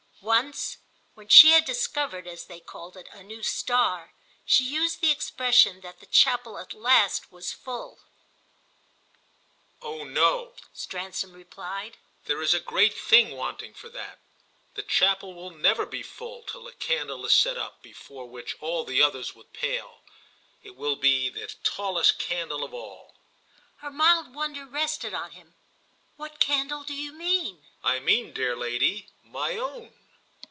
[0.23, 0.77] Once
[1.15, 4.13] when she had discovered, as they called it, a new star,
[4.45, 7.99] she used the expression that the chapel at last was full.
[9.81, 14.19] "Oh no," Stransom replied, "there is a great thing wanting for that!
[14.75, 18.83] The chapel will never be full till a candle is set up before which all
[18.85, 20.03] the others will pale.
[20.61, 23.15] It will be the tallest candle of all."
[23.77, 25.55] Her mild wonder rested on him.
[26.15, 29.95] "What candle do you mean?" "I mean, dear lady, my own."